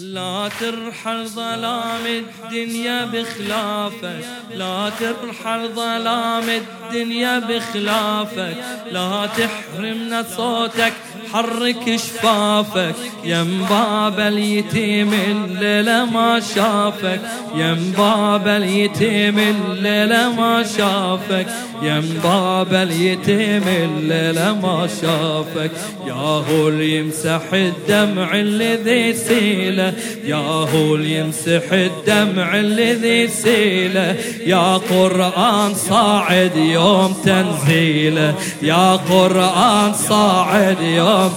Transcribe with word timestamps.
لا 0.00 0.50
ترحل 0.60 1.28
ظلام 1.28 2.06
الدنيا 2.06 3.04
بخلافك 3.04 4.24
لا 4.54 4.90
ترحل 5.00 5.68
ظلام 5.68 6.44
الدنيا 6.48 7.38
بخلافك 7.38 8.56
لا 8.90 9.28
تحرمنا 9.36 10.24
صوتك 10.36 10.92
حرك 11.32 11.96
شفافك. 11.96 12.94
يم 13.24 13.66
باب 13.70 14.20
اليتيم 14.20 15.12
الليلة 15.12 16.04
ما 16.04 16.40
شافك 16.40 17.20
يم 17.54 17.94
باب 17.98 18.48
اليتيم 18.48 19.38
الليلة 19.38 20.32
ما 20.32 20.62
شافك. 20.62 21.46
يم 21.82 22.20
باب 22.24 22.74
اليتيم 22.74 23.62
الليلة 23.68 24.54
ما 24.54 24.88
شافك. 25.02 25.70
يا 26.06 26.12
هو 26.12 26.68
يمسح 26.68 27.42
الدمع 27.52 28.34
الذي 28.34 29.14
سيلة. 29.14 29.94
يا 30.24 30.36
هو 30.36 30.96
يمسح 30.96 31.72
الدمع 31.72 32.60
الذي 32.60 33.28
سيلة. 33.28 34.16
يا 34.46 34.76
قرآن 34.76 35.74
صاعد 35.74 36.56
يوم 36.56 37.14
تنزيله. 37.24 38.34
يا 38.62 38.92
قرآن 38.96 39.92
صاعد 39.94 40.80
يوم 40.80 41.32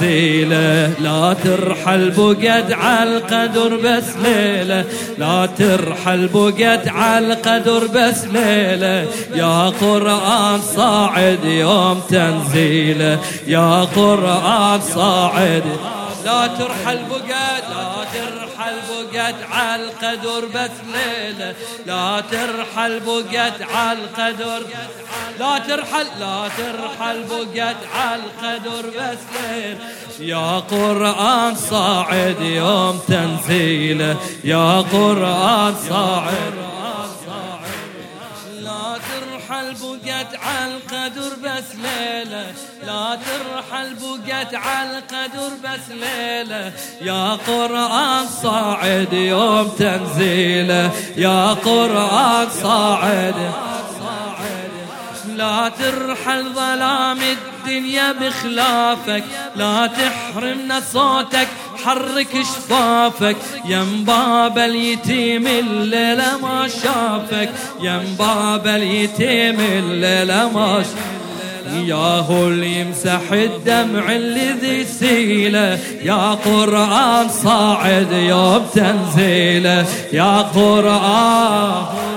ذيلة 0.00 0.92
لا 1.00 1.36
ترحل 1.44 2.10
بقد 2.10 2.72
على 2.72 3.16
القدر 3.16 3.76
بس 3.76 4.04
ليلة. 4.24 4.84
لا 5.18 5.46
ترحل 5.58 6.28
بقد 6.34 6.88
على 6.88 7.26
القدر 7.26 7.86
بس 7.86 8.24
ليلة. 8.24 9.06
يا 9.34 9.68
قرآن 9.80 10.60
صاعد 10.76 11.44
يوم 11.44 12.00
تنزيله. 12.08 13.18
يا 13.46 13.80
قرآن 13.96 14.80
صاعد 14.94 15.62
لا 16.24 16.46
ترحل 16.46 16.98
بقد 17.10 17.62
لا 17.70 18.04
ترحل 18.14 18.76
بقد 18.88 19.34
على 19.52 19.82
القدر 19.84 20.44
بس 20.54 20.70
ليلة. 20.94 21.54
لا 21.86 22.22
ترحل 22.30 23.00
بقد 23.00 23.62
على 23.74 23.98
القدر 23.98 24.62
لا 25.38 25.58
ترحل 25.58 26.06
لا 26.20 26.48
ترحل 26.58 27.22
بقد 27.30 27.76
على 27.94 28.22
القدر 28.22 28.86
بس 28.88 29.18
ليلة. 29.50 29.78
يا 30.20 30.58
قرآن 30.58 31.54
صاعد 31.54 32.40
يوم 32.40 33.00
تنزيله 33.08 34.16
يا 34.44 34.80
قرآن 34.80 35.74
صاعد 35.88 36.71
ترحل 39.52 39.98
بقت 40.04 40.40
على 40.44 40.74
القدر 40.74 41.36
بس 41.44 41.64
ليلة 41.74 42.46
لا 42.86 43.18
ترحل 43.26 43.94
بقت 44.00 44.54
على 44.54 44.98
القدر 44.98 45.50
بس 45.64 45.88
ليلة. 45.90 46.72
يا 47.00 47.32
قرآن 47.34 48.26
صاعد 48.42 49.12
يوم 49.12 49.68
تنزيله 49.68 50.90
يا 51.16 51.52
قرآن 51.52 52.48
صاعد 52.62 53.52
لا 55.36 55.72
ترحل 55.78 56.54
ظلام 56.54 57.18
الدنيا 57.22 58.12
بخلافك 58.12 59.24
لا 59.56 59.86
تحرمنا 59.86 60.80
صوتك 60.92 61.48
حرك 61.84 62.42
شفافك 62.42 63.36
يم 63.64 64.04
باب 64.04 64.58
اليتيم 64.58 65.46
الليلة 65.46 66.38
ما 66.42 66.68
شافك. 66.68 67.50
يم 67.82 68.16
باب 68.18 68.66
اليتيم 68.66 69.60
الليلة 69.60 70.50
ما 70.54 70.82
شافك 70.82 71.12
يا 71.86 71.94
هو 71.96 72.46
اللي 72.46 72.80
يمسح 72.80 73.32
الدمع 73.32 74.16
الذي 74.16 74.84
سيله 74.84 75.78
يا 76.02 76.30
قرآن 76.30 77.28
صاعد 77.28 78.12
يوم 78.12 78.66
تنزيله. 78.74 79.86
يا 80.12 80.38
قرآن 80.42 82.11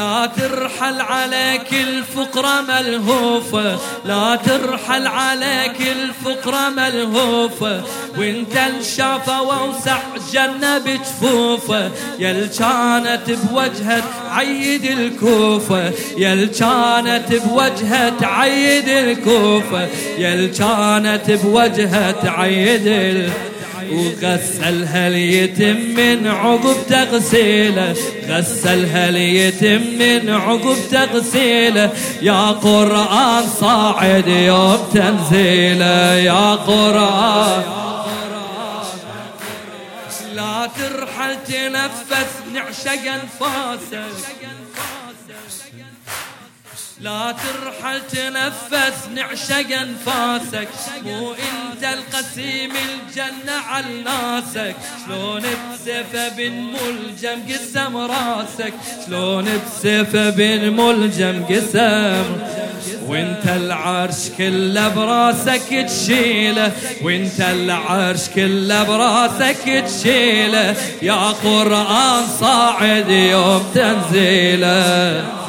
لا 0.00 0.26
ترحل 0.26 1.00
عليك 1.00 1.72
الفقرة 1.72 2.60
ملهوفة 2.60 3.78
لا 4.04 4.36
ترحل 4.36 5.06
عليك 5.06 5.80
الفقرة 5.80 6.68
ملهوفة 6.68 7.82
وانت 8.18 8.56
الشافة 8.80 9.42
ووسع 9.42 9.98
جنة 10.32 10.78
بجفوفة 10.78 11.90
يل 12.18 12.46
كانت 12.58 13.30
بوجهة 13.30 14.02
عيد 14.30 14.84
الكوفة 14.84 15.92
يل 16.16 16.46
كانت 16.46 17.32
بوجهة 17.32 18.16
عيد 18.22 18.88
الكوفة 18.88 19.88
يل 20.18 20.54
كانت 20.58 21.30
بوجهة 21.30 22.30
عيد 22.38 22.86
الكوفة 22.86 23.49
وغسلها 23.92 25.08
ليتم 25.08 25.76
من 25.76 26.26
عقب 26.26 26.76
تغسيله 26.88 27.94
غسلها 28.28 29.10
ليتم 29.10 29.82
من 29.98 30.30
عقب 30.30 30.76
تغسيله 30.90 31.92
يا 32.22 32.50
قرآن 32.50 33.44
صاعد 33.60 34.28
يوم 34.28 34.88
تنزيله 34.94 36.14
يا 36.14 36.54
قرآن. 36.54 37.62
لا 40.34 40.70
ترحل 40.78 41.36
تنفس 41.48 42.32
نعشق 42.54 43.02
أنفاسك. 43.12 44.00
لا 47.00 47.32
ترحل 47.32 48.00
تنفس 48.12 49.08
نعشق 49.14 49.78
أنفاسك. 49.80 50.68
مو 51.04 51.32
انت 51.32 51.84
القسيم 51.84 52.70
الجنة 52.70 53.56
على 53.68 54.02
ناسك. 54.04 54.76
شلون 55.06 55.42
بسيفه 55.42 56.28
بن 56.28 56.52
ملجم 56.52 57.38
قسم 57.48 57.96
راسك؟ 57.96 58.72
شلون 59.06 59.44
بسيفه 59.44 60.30
بن 60.30 60.70
ملجم 60.70 61.44
قسم؟ 61.44 62.24
وانت 63.06 63.46
العرش 63.46 64.28
كله 64.38 64.88
براسك 64.88 65.86
تشيله. 65.88 66.72
وانت 67.02 67.40
العرش 67.40 68.28
كله 68.34 68.82
براسك 68.82 69.84
تشيله. 69.86 70.76
يا 71.02 71.24
قرآن 71.44 72.26
صاعد 72.40 73.08
يوم 73.08 73.70
تنزيله. 73.74 75.40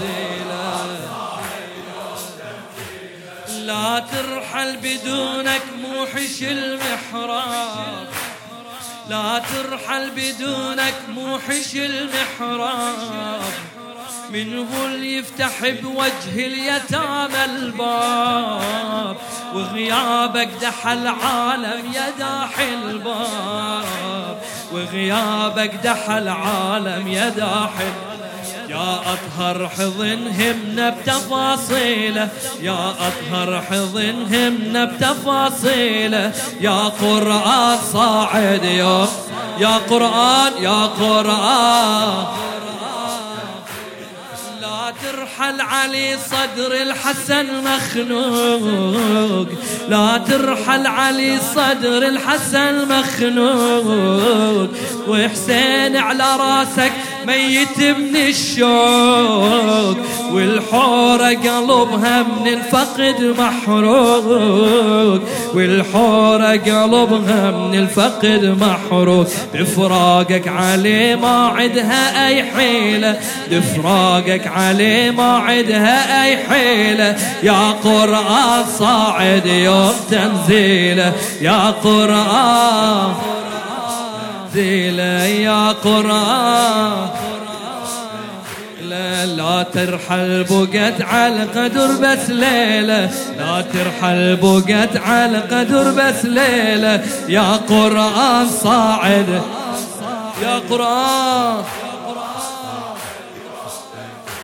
ترحل 4.51 4.78
بدونك 4.78 5.62
موحش 5.81 6.44
المحراب. 6.44 8.07
لا 9.09 9.41
ترحل 9.53 10.09
بدونك 10.09 10.94
موحش 11.09 11.75
المحراب. 11.75 13.41
من 14.29 14.57
هو 14.57 14.85
اللي 14.85 15.17
يفتح 15.17 15.69
بوجه 15.69 16.35
اليتامى 16.35 17.45
الباب. 17.45 19.17
وغيابك 19.53 20.50
دحى 20.61 20.94
العالم 20.94 21.94
يا 21.94 22.09
داحي 22.19 22.73
الباب. 22.73 24.41
وغيابك 24.72 25.73
دحى 25.84 26.17
العالم 26.17 27.07
يا 27.07 27.29
داحي 27.29 27.84
الباب. 27.84 28.10
يا 28.72 29.00
أطهر 29.14 29.70
حضن 29.70 30.28
همنا 30.28 30.90
بتفاصيله 30.90 32.30
يا 32.62 32.90
أطهر 32.90 33.62
حضن 33.62 34.36
همنا 34.36 34.86
بتفاصيله 34.86 36.32
يا 36.62 36.80
قرآن 36.80 37.78
صاعد 37.94 38.64
يوم 38.64 39.08
يا 39.59 39.78
قرآن 39.90 40.52
يا 40.59 40.86
قرآن. 40.86 42.26
لا 44.62 44.94
ترحل 45.03 45.62
علي 45.62 46.18
صدر 46.18 46.72
الحسن 46.82 47.46
مخنوق 47.64 49.48
لا 49.90 50.18
ترحل 50.18 50.88
علي 50.88 51.40
صدر 51.56 52.08
الحسن 52.08 52.88
مخنوق. 52.88 54.70
وحسين 55.08 55.97
على 55.97 56.35
راسك 56.40 56.94
ميت 57.28 57.79
من 57.79 58.16
الشوق 58.16 59.97
والحورة 60.32 61.28
قلبها 61.28 62.23
من 62.23 62.47
الفقد 62.47 63.35
محروق. 63.40 65.22
والحورة 65.53 66.52
قلبها 66.52 67.52
من 67.52 67.76
الفقد 67.76 68.58
محروق. 68.62 69.28
بفراقك 69.53 70.47
عليه 70.47 71.16
ما 71.16 71.47
عدها 71.47 72.28
أي 72.28 72.44
حيلة 72.44 73.20
بفراقك 73.52 74.47
عليه 74.47 75.12
ما 75.12 75.38
عدها 75.38 76.24
أي 76.24 76.38
حيلة. 76.38 77.17
يا 77.44 77.72
قرآن 77.84 78.66
صاعد 78.79 79.46
يوم 79.46 79.94
تنزيله 80.12 81.14
يا 81.41 81.70
قرآن 81.70 83.14
تنزيله 84.53 85.26
يا 85.26 85.76
لا 88.82 89.26
لا 89.26 89.64
ترحل 89.64 90.44
بقت 90.50 91.02
على 91.02 91.44
قدر 91.44 91.88
بس 91.88 92.30
ليلة. 92.30 93.12
لا 93.38 93.62
ترحل 93.62 94.36
بقت 94.36 94.98
على 94.98 95.38
قدر 95.38 95.92
بس 95.92 96.26
ليلة. 96.26 97.03
يا 97.30 97.56
قرآن 97.56 98.48
صاعد 98.64 99.42
يا 100.44 100.62
قرآن. 100.70 101.64